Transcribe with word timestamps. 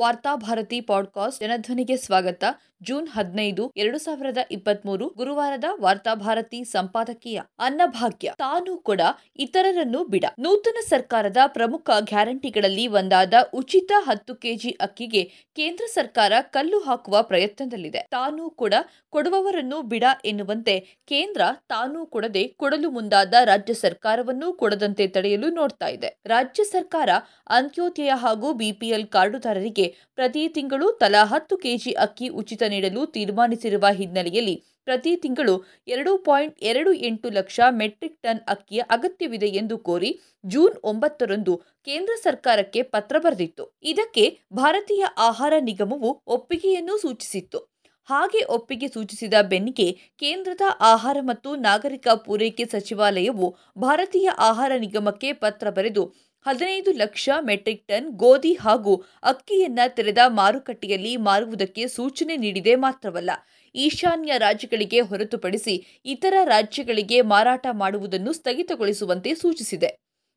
Varthabharati 0.00 0.80
podcast 0.80 1.40
ಜನಧ್ವನಿಗೆ 1.40 1.96
ಸ್ವಾಗತ 1.96 2.44
June 2.86 3.08
ಹದಿನೈದು, 3.08 3.64
ಎರಡು 3.76 3.98
ಸಾವಿರದ 3.98 4.40
ಇಪ್ಪತ್ಮೂರು 4.50 5.06
ಗುರುವಾರದ 5.16 5.68
ವಾರ್ತಾಭಾರತಿ 5.80 6.64
ಸಂಪಾದಕೀಯ 6.64 7.38
ಅನ್ನಭಾಗ್ಯ. 7.58 8.32
ತಾನು 8.38 8.72
ಕೂಡ 8.88 9.00
ಇತರರನ್ನು 9.36 10.00
ಬಿಡ. 10.04 10.24
ನೂತನ 10.38 10.80
ಸರ್ಕಾರದ 10.88 11.36
ಪ್ರಮುಖ 11.46 11.90
ಗ್ಯಾರಂಟಿಗಳಲ್ಲಿ 12.00 12.84
ಒಂದಾದ 12.86 13.34
ಉಚಿತ 13.54 13.92
ಹತ್ತು 13.98 14.34
ಕೆಜಿ 14.34 14.70
ಅಕ್ಕಿಗೆ 14.80 15.22
ಕೇಂದ್ರ 15.56 15.84
ಸರ್ಕಾರ 15.94 16.32
ಕಲ್ಲು 16.40 16.80
ಹಾಕುವ 16.80 17.22
ಪ್ರಯತ್ನದಲ್ಲಿದೆ. 17.22 18.02
ತಾನು 18.10 18.50
ಕೂಡ 18.50 18.74
ಕೊಡುವವರನ್ನು 19.10 19.78
ಬಿಡ 19.82 20.04
ಎನ್ನುವಂತೆ 20.24 20.74
ಕೇಂದ್ರ 21.08 21.42
ತಾನು 21.68 21.98
ಕೊಡದೆ 22.06 22.44
ಕೊಡಲು 22.58 22.90
ಮುಂದಾದ 22.90 23.34
ರಾಜ್ಯ 23.44 23.74
ಸರ್ಕಾರವನ್ನು 23.74 24.48
ಕೊಡದಂತೆ 24.52 25.06
ತಡೆಯಲು 25.08 25.50
ನೋಡ್ತಾ 25.50 25.88
ಇದೆ. 25.88 26.10
ರಾಜ್ಯ 26.26 26.64
ಸರ್ಕಾರ 26.64 27.10
ಅಂತ್ಯೋದಯ 27.48 28.12
ಹಾಗೂ 28.14 28.48
ಬಿಪಿಎಲ್ 28.52 29.06
ಕಾರ್ಡುದಾರರಿಗೆ 29.06 29.88
ಪ್ರತಿ 30.14 30.44
ತಿಂಗಳು 30.48 30.86
ತಲಾ 30.92 31.24
ಹತ್ತು 31.24 31.56
ಕೆಜಿ 31.56 31.92
ಅಕ್ಕಿ 32.06 32.28
ಉಚಿತ 32.40 32.62
ನೀಡಲು 32.76 33.02
ತೀರ್ಮಾನಿಸಿರುವ 33.14 33.86
ಹಿನ್ನೆಲೆಯಲ್ಲಿ 33.92 34.56
ಪ್ರತಿ 34.86 35.12
ತಿಂಗಳು 35.16 35.54
ಎರಡು 35.88 36.12
ಪಾಯಿಂಟ್ 36.18 36.56
ಎರಡು 36.62 36.90
ಎಂಟು 37.08 37.28
ಲಕ್ಷ 37.30 37.60
ಮೆಟ್ರಿಕ್ 37.78 38.18
ಟನ್ 38.22 38.42
ಅಕ್ಕಿಯ 38.48 38.82
ಅಗತ್ಯವಿದೆ 38.90 39.48
ಎಂದು 39.60 39.76
ಕೋರಿ 39.78 40.10
ಜೂನ್ 40.44 40.76
ಒಂಬತ್ತರಂದು 40.84 41.54
ಕೇಂದ್ರ 41.86 42.12
ಸರ್ಕಾರಕ್ಕೆ 42.22 42.82
ಪತ್ರ 42.94 43.16
ಬರೆದಿತ್ತು. 43.18 43.64
ಇದಕ್ಕೆ 43.82 44.24
ಭಾರತೀಯ 44.52 45.04
ಆಹಾರ 45.28 45.54
ನಿಗಮವು 45.60 46.10
ಒಪ್ಪಿಗೆಯನ್ನು 46.26 46.96
ಸೂಚಿಸಿತ್ತು. 46.98 47.60
ಹಾಗೆ 48.08 48.40
ಒಪ್ಪಿಗೆ 48.48 48.88
ಸೂಚಿಸಿದ 48.88 49.36
ಬೆನ್ನಿಗೆ 49.42 49.86
ಕೇಂದ್ರದ 50.18 50.64
ಆಹಾರ 50.90 51.16
ಮತ್ತು 51.22 51.50
ನಾಗರಿಕ 51.60 52.08
ಪೂರೈಕೆ 52.26 52.64
ಸಚಿವಾಲಯವು 52.64 53.46
ಭಾರತೀಯ 53.78 54.28
ಆಹಾರ 54.40 54.72
ನಿಗಮಕ್ಕೆ 54.76 55.30
ಪತ್ರ 55.42 55.70
ಬರೆದು 55.70 56.02
ಹದಿನೈದು 56.46 56.90
ಲಕ್ಷ 56.92 57.28
ಮೆಟ್ರಿಕ್ 57.46 57.84
ಟನ್ 57.88 58.08
ಗೋಧಿ 58.14 58.52
ಹಾಗೂ 58.64 58.92
ಅಕ್ಕಿಯನ್ನ 59.22 59.80
ತೆರೆದ 59.96 60.22
ಮಾರುಕಟ್ಟೆಯಲ್ಲಿ 60.38 61.12
ಮಾರುವುದಕ್ಕೆ 61.28 61.84
ಸೂಚನೆ 61.88 62.34
ನೀಡಿದೆ 62.36 62.74
ಮಾತ್ರವಲ್ಲ, 62.76 63.30
ಈಶಾನ್ಯ 63.74 64.32
ರಾಜ್ಯಗಳಿಗೆ 64.38 65.00
ಹೊರತುಪಡಿಸಿ 65.00 65.74
ಇತರ 66.04 66.34
ರಾಜ್ಯಗಳಿಗೆ 66.44 67.18
ಮಾರಾಟ 67.32 67.66
ಮಾಡುವುದನ್ನು 67.72 68.32
ಸ್ಥಗಿತಗೊಳಿಸುವಂತೆ 68.32 69.32
ಸೂಚಿಸಿದೆ. 69.34 69.90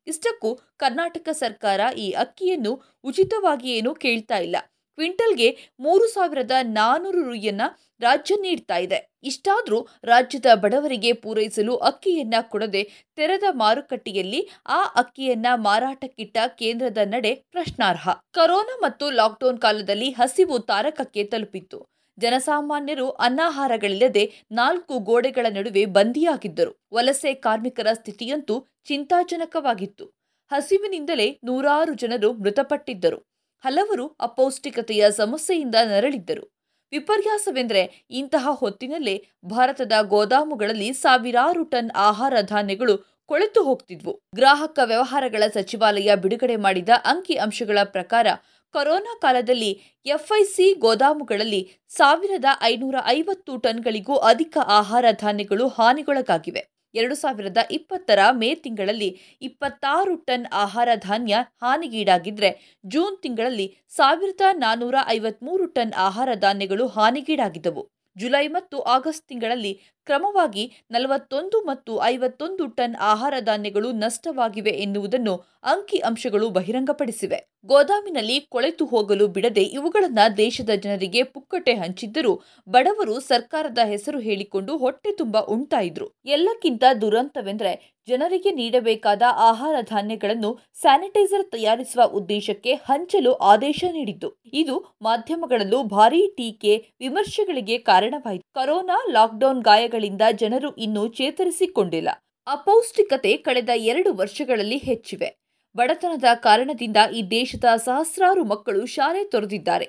ಇಷ್ಟಕ್ಕೂ 0.06 0.50
ಕರ್ನಾಟಕ 0.76 1.28
ಸರ್ಕಾರ 1.32 1.80
ಈ 1.96 2.08
ಅಕ್ಕಿಯನ್ನು 2.24 2.72
ಉಚಿತವಾಗಿ 3.04 3.70
ಏನು 3.70 3.92
ಕೇಳ್ತಾ 3.94 4.38
ಇಲ್ಲ. 4.38 4.56
ಕ್ವಿಂಟಲ್ಗೆ 5.00 5.72
ಮೂರು 5.80 6.06
ಸಾವಿರದ 6.06 6.50
ನಾನೂರು 6.62 7.22
ರುಯನ್ನ 7.22 7.62
ರಾಜ್ಯ 8.00 8.34
ನೀಡ್ತಾ 8.40 8.76
ಇದೆ. 8.76 9.10
ಇಷ್ಟಾದರೂ 9.24 9.88
ರಾಜ್ಯದ 10.04 10.46
ಬಡವರಿಗೆ 10.54 11.12
ಪೂರೈಸಲು 11.12 11.76
ಅಕ್ಕಿಯನ್ನ 11.76 12.34
ಕೊಡದೆ 12.40 13.08
ತೆರೆದ 13.16 13.42
ಮಾರುಕಟ್ಟೆಯಲ್ಲಿ 13.50 14.48
ಆ 14.66 14.84
ಅಕ್ಕಿಯನ್ನ 14.84 15.46
ಮಾರಾಟಕ್ಕಿಟ್ಟ 15.54 16.38
ಕೇಂದ್ರದ 16.58 16.98
ನಡೆ 17.04 17.34
ಪ್ರಶ್ನಾರ್ಹ. 17.34 18.08
ಕೊರೋನಾ 18.34 18.78
ಮತ್ತು 18.82 19.10
ಲಾಕ್ಡೌನ್ 19.10 19.58
ಕಾಲದಲ್ಲಿ 19.58 20.10
ಹಸಿವು 20.10 20.58
ತಾರಕಕ್ಕೆ 20.58 21.24
ತಲುಪಿತ್ತು. 21.24 21.86
ಜನಸಾಮಾನ್ಯರು 22.18 23.10
ಅನ್ನಾಹಾರಗಳಿಲ್ಲದೆ 23.10 24.32
ನಾಲ್ಕು 24.52 24.98
ಗೋಡೆಗಳ 24.98 25.46
ನಡುವೆ 25.50 25.86
ಬಂದಿಯಾಗಿದ್ದರು. 25.86 26.86
ವಲಸೆ 26.94 27.34
ಕಾರ್ಮಿಕರ 27.34 27.86
ಸ್ಥಿತಿಯಂತೂ 27.92 28.66
ಚಿಂತಾಜನಕವಾಗಿತ್ತು. 28.84 30.04
ಹಸಿವಿನಿಂದಲೇ 30.50 31.40
ನೂರಾರು 31.44 31.94
ಜನರು 31.94 32.32
ಮೃತಪಟ್ಟಿದ್ದರು. 32.32 33.29
ಹಲವರು 33.64 34.16
ಅಪೌಷ್ಟಿಕತೆಯ 34.20 35.10
ಸಮಸ್ಯೆಯಿಂದ 35.10 35.74
ನರಳಿದ್ದರು. 35.84 36.44
ವಿಪರ್ಯಾಸವೆಂದರೆ 36.92 38.06
ಇಂತಹ 38.10 38.48
ಹೊತ್ತಿನಲ್ಲೇ 38.50 39.24
ಭಾರತದ 39.44 39.92
ಗೋದಾಮುಗಳಲ್ಲಿ 40.02 40.92
ಸಾವಿರಾರು 40.92 41.64
ಟನ್ 41.64 41.90
ಆಹಾರ 41.94 42.34
ಧಾನ್ಯಗಳು 42.42 42.94
ಕೊಳೆತು 43.26 43.62
ಹೋಗ್ತಿದ್ವು. 43.62 44.12
ಗ್ರಾಹಕ 44.34 44.78
ವ್ಯವಹಾರಗಳ 44.84 45.42
ಸಚಿವಾಲಯ 45.54 46.16
ಬಿಡುಗಡೆ 46.16 46.56
ಮಾಡಿದ 46.56 46.88
ಅಂಕಿ 47.04 47.34
ಅಂಶಗಳ 47.34 47.78
ಪ್ರಕಾರ 47.84 48.26
ಕೊರೋನಾ 48.74 49.18
ಕಾಲದಲ್ಲಿ 49.18 49.70
ಎಫ್ಐಸಿ 50.06 50.74
ಗೋದಾಮುಗಳಲ್ಲಿ 50.74 51.62
ಸಾವಿರದ 51.88 52.44
ಐನೂರ 52.62 52.94
ಐವತ್ತು 53.06 53.56
ಟನ್ಗಳಿಗೂ 53.56 54.16
ಅಧಿಕ 54.16 54.58
ಆಹಾರ 54.66 55.04
ಧಾನ್ಯಗಳು 55.10 55.68
ಹಾನಿಗೊಳಗಾಗಿವೆ. 55.68 56.79
ಎರಡು 56.94 57.14
ಸಾವಿರದ 57.14 57.56
ಇಪ್ಪತ್ತರ 57.70 58.18
ಮೇ 58.32 58.54
ತಿಂಗಳಲ್ಲಿ 58.54 59.10
ಇಪ್ಪತ್ತಾರು 59.42 60.16
ಟನ್ 60.16 60.46
ಆಹಾರ 60.52 60.88
ಧಾನ್ಯ 60.94 61.36
ಹಾನಿಗೀಡಾಗಿದ್ರೆ 61.62 62.78
ಜೂನ್ 62.86 63.22
ತಿಂಗಳಲ್ಲಿ 63.22 63.66
ಸಾವಿರದ 63.88 64.40
ನಾನೂರ 64.52 64.94
ಐವತ್ಮೂರು 65.08 65.66
ಟನ್ 65.66 65.92
ಆಹಾರ 65.92 66.28
ಧಾನ್ಯಗಳು 66.34 66.86
ಹಾನಿಗೀಡಾಗಿದ್ದವು. 66.86 67.90
ಜುಲೈ 68.16 68.48
ಮತ್ತು 68.48 68.80
ಆಗಸ್ಟ್ 68.80 69.28
ತಿಂಗಳಲ್ಲಿ 69.28 69.72
ಕ್ರಮವಾಗಿ 70.06 70.64
ನಲವತ್ತೊಂದು 70.90 71.64
ಮತ್ತು 71.66 71.92
ಐವತ್ತೊಂದು 72.02 72.66
ಟನ್ 72.66 72.96
ಆಹಾರ 73.00 73.34
ಧಾನ್ಯಗಳು 73.40 73.92
ನಷ್ಟವಾಗಿವೆ 73.92 74.70
ಎನ್ನುವುದನ್ನು 74.70 75.36
ಅಂಕಿ 75.64 75.98
ಅಂಶಗಳು 75.98 76.50
ಬಹಿರಂಗಪಡಿಸಿವೆ. 76.50 77.49
ಗೋದಾಮಿನಲ್ಲಿ 77.64 78.40
ಕೊಳೆತು 78.40 78.84
ಹೋಗಲು 78.84 79.28
ಬಿಡದೆ 79.28 79.62
ಇವುಗಳನ್ನು 79.62 80.36
ದೇಶದ 80.36 80.70
ಜನರಿಗೆ 80.74 81.22
ಪುಕ್ಕಟೆ 81.22 81.74
ಹಂಚಿದ್ದರೂ 81.74 82.40
ಬಡವರು 82.68 83.20
ಸರ್ಕಾರದ 83.20 83.78
ಹೆಸರು 83.84 84.18
ಹೇಳಿಕೊಂಡು 84.18 84.76
ಹೊಟ್ಟೆ 84.76 85.12
ತುಂಬ 85.12 85.38
ಉಣ್ತಾ 85.38 85.80
ಎಲ್ಲಕ್ಕಿಂತ 86.26 86.84
ದುರಂತವೆಂದರೆ 87.00 87.96
ಜನರಿಗೆ 88.08 88.50
ನೀಡಬೇಕಾದ 88.50 89.22
ಆಹಾರ 89.36 89.74
ಧಾನ್ಯಗಳನ್ನು 89.80 90.58
ಸ್ಯಾನಿಟೈಸರ್ 90.80 91.50
ತಯಾರಿಸುವ 91.50 92.04
ಉದ್ದೇಶಕ್ಕೆ 92.04 92.74
ಹಂಚಲು 92.74 93.32
ಆದೇಶ 93.32 93.84
ನೀಡಿದ್ದು. 93.92 94.36
ಇದು 94.52 94.96
ಮಾಧ್ಯಮಗಳಲ್ಲೂ 95.02 95.82
ಭಾರೀ 95.82 96.26
ಟೀಕೆ, 96.26 96.92
ವಿಮರ್ಶೆಗಳಿಗೆ 97.00 97.78
ಕಾರಣವಾಯಿತು. 97.78 98.44
ಕೊರೋನಾ 98.54 99.04
ಲಾಕ್ಡೌನ್ 99.10 99.62
ಗಾಯಗಳಿಂದ 99.62 100.22
ಜನರು 100.32 100.76
ಇನ್ನೂ 100.76 101.08
ಚೇತರಿಸಿಕೊಂಡಿಲ್ಲ. 101.08 102.08
ಅಪೌಷ್ಟಿಕತೆ 102.46 103.36
ಕಳೆದ 103.36 103.68
ಎರಡು 103.76 104.14
ವರ್ಷಗಳಲ್ಲಿ 104.14 104.76
ಹೆಚ್ಚಿವೆ. 104.76 105.39
ಬಡತನದ 105.76 106.24
ಕಾರಣದಿಂದ 106.34 106.96
ಈ 107.14 107.22
ದೇಶದ 107.22 107.64
ಸಹಸ್ರಾರು 107.76 108.44
ಮಕ್ಕಳು 108.44 108.86
ಶಾಲೆ 108.86 109.24
ತೊರೆದಿದ್ದಾರೆ. 109.24 109.84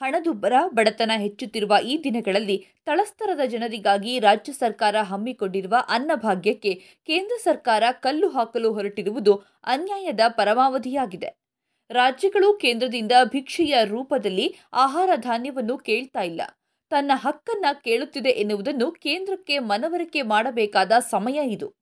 ಹಣದುಬ್ಬರ, 0.00 0.52
ಬಡತನ 0.74 1.10
ಹೆಚ್ಚುತ್ತಿರುವ 1.16 1.76
ಈ 1.84 2.04
ದಿನಗಳಲ್ಲಿ 2.04 2.66
ತಳಸ್ತರದ 2.84 3.40
ಜನರಿಗಾಗಿ 3.46 4.18
ರಾಜ್ಯ 4.18 4.52
ಸರ್ಕಾರ 4.52 4.96
ಹಮ್ಮಿಕೊಂಡಿರುವ 4.96 5.74
ಅನ್ನಭಾಗ್ಯಕ್ಕೆ 5.88 6.74
ಕೇಂದ್ರ 7.06 7.32
ಸರ್ಕಾರ 7.44 7.82
ಕಲ್ಲು 7.92 8.28
ಹಾಕಲು 8.28 8.72
ಹೊರಟಿರುವುದು 8.72 9.34
ಅನ್ಯಾಯದ 9.64 10.20
ಪರಮಾವಧಿಯಾಗಿದೆ. 10.28 11.40
ರಾಜ್ಯಗಳು 11.90 12.54
ಕೇಂದ್ರದಿಂದ 12.54 13.12
ಭಿಕ್ಷೆಯ 13.24 13.78
ರೂಪದಲ್ಲಿ 13.84 14.56
ಆಹಾರ 14.72 15.10
ಧಾನ್ಯವನ್ನು 15.16 15.78
ಕೇಳ್ತಾ 15.78 16.22
ಇಲ್ಲ. 16.22 16.40
ತನ್ನ 16.90 17.12
ಹಕ್ಕನ್ನ 17.14 17.66
ಕೇಳುತ್ತಿದೆ 17.84 18.30
ಎನ್ನುವುದನ್ನು 18.30 18.92
ಕೇಂದ್ರಕ್ಕೆ 18.92 19.58
ಮನವರಿಕೆ 19.58 20.22
ಮಾಡಬೇಕಾದ 20.22 20.92
ಸಮಯ 21.10 21.52
ಇದು. 21.52 21.79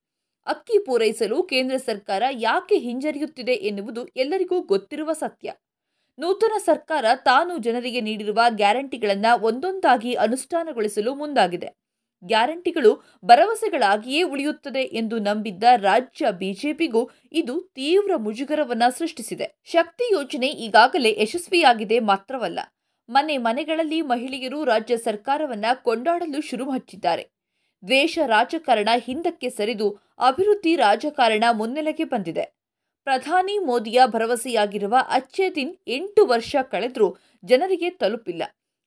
ಅಕ್ಕಿ 0.48 0.78
ಪೂರೈಸಲು 0.84 1.42
ಕೇಂದ್ರ 1.42 1.76
ಸರ್ಕಾರ 1.76 2.22
ಯಾಕೆ 2.30 2.78
ಹಿಂಜರಿಯುತ್ತಿದೆ 2.78 3.52
ಎನ್ನುವುದು 3.52 4.06
ಎಲ್ಲರಿಗೂ 4.06 4.60
ಗೊತ್ತಿರುವ 4.60 5.12
ಸತ್ಯ. 5.12 5.52
ನೂತನ 6.18 6.52
ಸರ್ಕಾರ 6.58 7.04
ತಾನು 7.14 7.58
ಜನರಿಗೆ 7.58 8.00
ನೀಡಿರುವ 8.00 8.40
ಗ್ಯಾರಂಟಿಗಳನ್ನು 8.48 9.42
ಒಂದೊಂದಾಗಿ 9.42 10.14
ಅನುಷ್ಠಾನಗೊಳಿಸಲು 10.14 11.14
ಮುಂದಾಗಿದೆ. 11.14 11.88
ಗ್ಯಾರಂಟಿಗಳು 12.22 13.04
ಭರವಸೆಗಳಾಗಿಯೇ 13.24 14.22
ಉಳಿಯುತ್ತದೆ 14.22 14.82
ಎಂದು 14.82 15.18
ನಂಬಿದ್ದ 15.18 15.64
ರಾಜ್ಯ 15.76 16.30
ಬಿಜೆಪಿಗೂ 16.30 17.10
ಇದು 17.32 17.60
ತೀವ್ರ 17.60 18.12
ಮುಜುಗರವನ್ನ 18.16 18.82
ಸೃಷ್ಟಿಸಿದೆ. 18.88 19.60
ಶಕ್ತಿ 19.64 20.12
ಯೋಜನೆ 20.12 20.46
ಈಗಾಗಲೇ 20.46 21.16
ಯಶಸ್ವಿಯಾಗಿದೆ 21.20 21.98
ಮಾತ್ರವಲ್ಲ, 21.98 22.58
ಮನೆ 23.08 23.36
ಮನೆಗಳಲ್ಲಿ 23.36 24.02
ಮಹಿಳೆಯರು 24.02 24.64
ರಾಜ್ಯ 24.64 24.96
ಸರ್ಕಾರವನ್ನ 24.96 25.66
ಕೊಂಡಾಡಲು 25.82 26.40
ಶುರು 26.40 26.70
ಹಚ್ಚಿದ್ದಾರೆ 26.70 27.37
ದ್ವೇಷ 27.86 28.18
ರಾಜಕಾರಣ 28.26 28.88
ಹಿಂದಕ್ಕೆ 28.96 29.50
ಸರಿದು 29.50 29.98
ಅಭಿವೃದ್ಧಿ 30.18 30.76
ರಾಜಕಾರಣ 30.76 31.44
ಮುನ್ನೆಲೆಗೆ 31.52 32.04
ಬಂದಿದೆ. 32.04 32.58
ಪ್ರಧಾನಿ 33.04 33.58
ಮೋದಿಯ 33.58 34.00
ಭರವಸೆಯಾಗಿರುವ 34.06 34.96
ಅಚ್ಚೇ 35.10 35.50
ದಿನ್ 35.50 35.76
ಎಂಟು 35.88 36.26
ವರ್ಷ 36.26 36.56
ಕಳೆದರೂ 36.70 37.16
ಜನರಿಗೆ 37.44 37.90
ತಲುಪಿಲ್ಲ. 37.90 38.42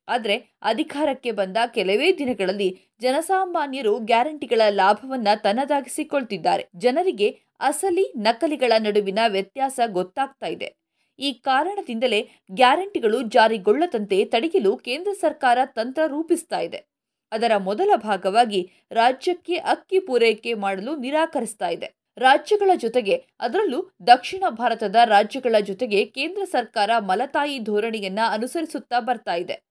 ಆದರೆ 0.08 0.36
ಅಧಿಕಾರಕ್ಕೆ 0.62 1.32
ಬಂದ 1.32 1.58
ಕೆಲವೇ 1.68 2.18
ದಿನಗಳಲ್ಲಿ 2.18 2.80
ಜನಸಾಮಾನ್ಯರು 3.02 4.00
ಗ್ಯಾರಂಟಿಗಳ 4.00 4.62
ಲಾಭವನ್ನ 4.70 5.28
ತನ್ನದಾಗಿಸಿಕೊಳ್ತಿದ್ದಾರೆ. 5.36 6.70
ಜನರಿಗೆ 6.76 7.40
ಅಸಲಿ 7.60 8.14
ನಕಲಿಗಳ 8.18 8.72
ನಡುವಿನ 8.80 9.20
ವ್ಯತ್ಯಾಸ 9.28 9.80
ಗೊತ್ತಾಗ್ತಾ 9.88 10.48
ಇದೆ. 10.48 10.76
ಈ 11.20 11.34
ಕಾರಣದಿಂದಲೇ 11.34 12.30
ಗ್ಯಾರಂಟಿಗಳು 12.52 13.22
ಜಾರಿಗೊಳ್ಳದಂತೆ 13.22 14.26
ತಡೆಯಲು 14.26 14.78
ಕೇಂದ್ರ 14.78 15.12
ಸರ್ಕಾರ 15.14 15.58
ತಂತ್ರ 15.66 16.02
ರೂಪಿಸ್ತಾ 16.08 16.60
ಇದೆ. 16.60 16.91
ಅದರ 17.32 17.58
ಮೊದಲ 17.58 17.90
ಭಾಗವಾಗಿ 17.96 18.72
ರಾಜ್ಯಕ್ಕೆ 18.92 19.56
ಅಕ್ಕಿ 19.56 20.00
ಪೂರೈಕೆ 20.00 20.54
ಮಾಡಲು 20.54 20.96
ನಿರಾಕರಿಸ್ತಾ 20.96 21.70
ಇದೆ. 21.70 21.96
ರಾಜ್ಯಗಳ 22.18 22.72
ಜೊತೆಗೆ, 22.76 23.26
ಅದರಲ್ಲೂ 23.40 23.92
ದಕ್ಷಿಣ 24.08 24.44
ಭಾರತದ 24.50 24.96
ರಾಜ್ಯಗಳ 25.06 25.56
ಜೊತೆಗೆ 25.60 26.06
ಕೇಂದ್ರ 26.06 26.44
ಸರ್ಕಾರ 26.44 26.90
ಮಲತಾಯಿ 27.00 27.60
ಧೋರಣೆಯನ್ನ 27.60 28.20
ಅನುಸರಿಸುತ್ತಾ 28.30 29.00
ಬರ್ತಾ 29.00 29.36
ಇದೆ. 29.36 29.64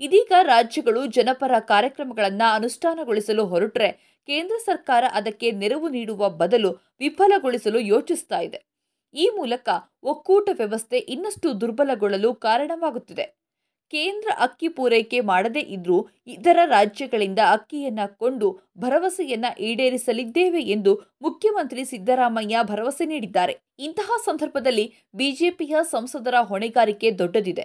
ಇದೀಗ 0.00 0.32
ರಾಜ್ಯಗಳು 0.42 1.06
ಜನಪರ 1.06 1.58
ಕಾರ್ಯಕ್ರಮಗಳನ್ನ 1.58 2.42
ಅನುಷ್ಠಾನಗೊಳಿಸಲು 2.54 3.46
ಹೊರಟ್ರೆ, 3.46 3.92
ಕೇಂದ್ರ 4.28 4.56
ಸರ್ಕಾರ 4.64 5.04
ಅದಕ್ಕೆ 5.12 5.50
ನೆರವು 5.50 5.88
ನೀಡುವ 5.88 6.28
ಬದಲು 6.30 6.70
ವಿಫಲಗೊಳಿಸಲು 6.98 7.80
ಯೋಚಿಸ್ತಾ 7.80 8.40
ಇದೆ. 8.40 8.60
ಈ 9.14 9.30
ಮೂಲಕ 9.36 9.68
ಒಕ್ಕೂಟ 10.02 10.48
ವ್ಯವಸ್ಥೆ 10.52 10.98
ಇನ್ನಷ್ಟು 10.98 11.60
ದುರ್ಬಲಗೊಳ್ಳಲು 11.60 12.34
ಕಾರಣವಾಗುತ್ತಿದೆ. 12.34 13.45
ಕೇಂದ್ರ 13.90 14.28
ಅಕ್ಕಿ 14.38 14.68
ಪೂರೈಕೆ 14.68 15.20
ಮಾಡದೇ 15.20 15.60
ಇದ್ರೂ 15.60 15.98
ಇತರ 16.26 16.58
ರಾಜ್ಯಗಳಿಂದ 16.66 17.38
ಅಕ್ಕಿಯನ್ನ 17.50 18.00
ಕೊಂಡು 18.18 18.48
ಭರವಸೆಯನ್ನ 18.78 19.46
ಈಡೇರಿಸಲಿದ್ದೇವೆ 19.58 20.62
ಎಂದು 20.62 20.94
ಮುಖ್ಯಮಂತ್ರಿ 21.22 21.84
ಸಿದ್ದರಾಮಯ್ಯ 21.84 22.58
ಭರವಸೆ 22.62 23.06
ನೀಡಿದ್ದಾರೆ. 23.06 23.54
ಇಂತಹ 23.78 24.10
ಸಂದರ್ಭದಲ್ಲಿ 24.24 24.86
ಬಿಜೆಪಿಯ 25.14 25.76
ಸಂಸದರ 25.82 26.34
ಹೊಣೆಗಾರಿಕೆ 26.40 27.10
ದೊಡ್ಡದಿದೆ. 27.10 27.64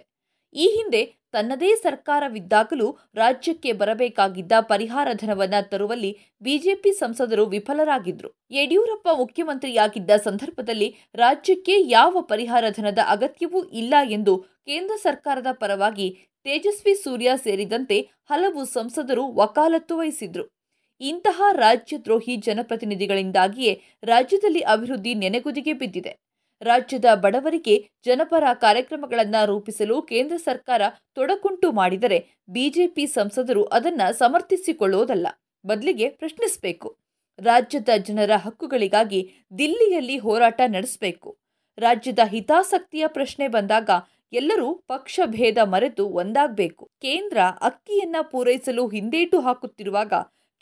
ಈ 0.55 0.67
ಹಿಂದೆ 0.77 1.01
ತನ್ನದೇ 1.33 1.75
ಸರ್ಕಾರವಿದ್ದಾಗಲೂ 1.75 2.97
ರಾಜ್ಯಕ್ಕೆ 3.15 3.71
ಬರಬೇಕಾಗಿದ್ದ 3.73 4.51
ಪರಿಹಾರ 4.61 5.07
ಧನವನ್ನು 5.13 5.69
ತರುವಲ್ಲಿ 5.69 6.11
ಬಿಜೆಪಿ 6.41 6.91
ಸಂಸದರು 6.93 7.45
ವಿಫಲರಾಗಿದ್ರು. 7.45 8.29
ಯಡಿಯೂರಪ್ಪ 8.51 9.07
ಮುಖ್ಯಮಂತ್ರಿಯಾಗಿದ್ದ 9.17 10.09
ಸಂದರ್ಭದಲ್ಲಿ 10.23 10.95
ರಾಜ್ಯಕ್ಕೆ 11.15 11.79
ಯಾವ 11.89 12.21
ಪರಿಹಾರ 12.21 12.65
ಧನದ 12.69 12.99
ಅಗತ್ಯವೂ 13.07 13.63
ಇಲ್ಲ 13.63 13.93
ಎಂದು 14.09 14.37
ಕೇಂದ್ರ 14.37 14.95
ಸರ್ಕಾರದ 14.95 15.47
ಪರವಾಗಿ 15.51 16.09
ತೇಜಸ್ವಿ 16.43 16.95
ಸೂರ್ಯ 16.95 17.31
ಸೇರಿದಂತೆ 17.43 17.97
ಹಲವು 18.29 18.65
ಸಂಸದರು 18.65 19.23
ವಕಾಲತ್ತು 19.33 19.97
ವಹಿಸಿದ್ರು. 19.97 20.45
ಇಂತಹ 21.01 21.41
ರಾಜ್ಯದ್ರೋಹಿ 21.51 22.35
ಜನಪ್ರತಿನಿಧಿಗಳಿಂದಾಗಿಯೇ 22.37 23.81
ರಾಜ್ಯದಲ್ಲಿ 24.03 24.59
ಅಭಿವೃದ್ಧಿ 24.59 25.13
ನೆನೆಗುದಿಗೆ 25.15 25.73
ಬಿದ್ದಿದೆ. 25.73 26.30
ರಾಜ್ಯದ 26.61 27.05
ಬಡವರಿಗೆ 27.15 27.89
ಜನಪರ 28.05 28.43
ಕಾರ್ಯಕ್ರಮಗಳನ್ನು 28.53 29.45
ರೂಪಿಸಲು 29.45 30.01
ಕೇಂದ್ರ 30.01 30.37
ಸರ್ಕಾರ 30.37 30.81
ತೊಡಕುಂಟು 31.15 31.71
ಮಾಡಿದರೆ 31.71 32.27
ಬಿಜೆಪಿ 32.49 33.05
ಸಂಸದರು 33.07 33.63
ಅದನ್ನು 33.63 34.13
ಸಮರ್ಥಿಸಿಕೊಳ್ಳುವುದಲ್ಲ 34.13 35.27
ಬದಲಿಗೆ 35.65 36.09
ಪ್ರಶ್ನಿಸಬೇಕು. 36.09 36.97
ರಾಜ್ಯದ 37.39 37.89
ಜನರ 37.97 38.31
ಹಕ್ಕುಗಳಿಗಾಗಿ 38.35 39.47
ದಿಲ್ಲಿಯಲ್ಲಿ 39.57 40.17
ಹೋರಾಟ 40.17 40.61
ನಡೆಸಬೇಕು. 40.67 41.37
ರಾಜ್ಯದ 41.77 42.19
ಹಿತಾಸಕ್ತಿಯ 42.25 43.07
ಪ್ರಶ್ನೆ 43.07 43.47
ಬಂದಾಗ 43.47 43.89
ಎಲ್ಲರೂ 44.33 44.73
ಪಕ್ಷ 44.73 45.19
ಭೇದ 45.25 45.57
ಮರೆತು 45.63 46.07
ಒಂದಾಗಬೇಕು. 46.07 46.85
ಕೇಂದ್ರ 47.01 47.37
ಅಕ್ಕಿಯನ್ನ 47.61 48.15
ಪೂರೈಸಲು 48.21 48.87
ಹಿಂದೇಟು 48.87 49.39
ಹಾಕುತ್ತಿರುವಾಗ 49.39 50.13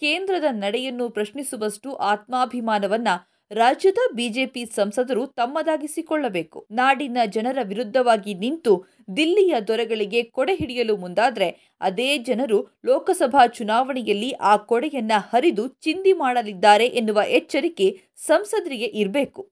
ಕೇಂದ್ರದ 0.02 0.44
ನಡೆಯನ್ನು 0.52 1.10
ಪ್ರಶ್ನಿಸುವಷ್ಟು 1.10 1.96
ಆತ್ಮಾಭಿಮಾನವನ್ನ 1.96 3.08
ರಾಜ್ಯದ 3.52 3.98
ಬಿಜೆಪಿ 4.16 4.66
ಸಂಸದರು 4.66 5.26
ತಮ್ಮದಾಗಿಸಿಕೊಳ್ಳಬೇಕು. 5.26 6.68
ನಾಡಿನ 6.72 7.18
ಜನರ 7.26 7.58
ವಿರುದ್ಧವಾಗಿ 7.64 8.34
ನಿಂತು 8.34 8.86
ದಿಲ್ಲಿಯ 9.18 9.56
ದೊರೆಗಳಿಗೆ 9.68 10.24
ಕೊಡೆ 10.24 10.56
ಹಿಡಿಯಲು 10.56 10.98
ಮುಂದಾದರೆ 10.98 11.76
ಅದೇ 11.82 12.18
ಜನರು 12.18 12.68
ಲೋಕಸಭಾ 12.86 13.48
ಚುನಾವಣೆಯಲ್ಲಿ 13.48 14.32
ಆ 14.32 14.58
ಕೊಡೆಯನ್ನ 14.58 15.12
ಹರಿದು 15.18 15.68
ಚಿಂದಿ 15.68 16.14
ಮಾಡಲಿದ್ದಾರೆ 16.14 16.86
ಎನ್ನುವ 16.86 17.22
ಎಚ್ಚರಿಕೆ 17.28 18.00
ಸಂಸದರಿಗೆ 18.18 18.86
ಇರಬೇಕು. 18.86 19.50